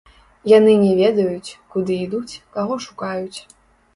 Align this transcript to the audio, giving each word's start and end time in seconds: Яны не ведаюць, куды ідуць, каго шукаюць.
Яны 0.51 0.71
не 0.83 0.93
ведаюць, 0.99 1.57
куды 1.75 1.97
ідуць, 2.05 2.33
каго 2.57 2.79
шукаюць. 2.87 3.39